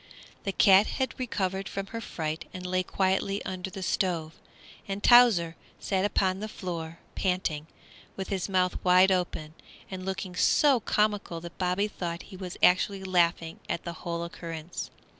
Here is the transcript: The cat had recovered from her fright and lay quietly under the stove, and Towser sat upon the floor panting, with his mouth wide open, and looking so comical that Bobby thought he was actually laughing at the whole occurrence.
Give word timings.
The 0.45 0.51
cat 0.51 0.87
had 0.87 1.19
recovered 1.19 1.69
from 1.69 1.85
her 1.93 2.01
fright 2.01 2.45
and 2.55 2.65
lay 2.65 2.81
quietly 2.81 3.45
under 3.45 3.69
the 3.69 3.83
stove, 3.83 4.33
and 4.87 5.03
Towser 5.03 5.55
sat 5.79 6.05
upon 6.05 6.39
the 6.39 6.47
floor 6.47 6.97
panting, 7.13 7.67
with 8.15 8.29
his 8.29 8.49
mouth 8.49 8.83
wide 8.83 9.11
open, 9.11 9.53
and 9.91 10.03
looking 10.03 10.35
so 10.35 10.79
comical 10.79 11.39
that 11.41 11.59
Bobby 11.59 11.87
thought 11.87 12.23
he 12.23 12.35
was 12.35 12.57
actually 12.63 13.03
laughing 13.03 13.59
at 13.69 13.83
the 13.83 13.93
whole 14.01 14.23
occurrence. 14.23 14.89